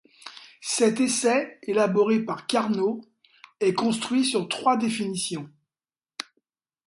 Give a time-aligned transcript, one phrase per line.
[0.63, 3.01] Cet essai, élaboré par Carnot,
[3.59, 5.47] est construit sur trois définitions.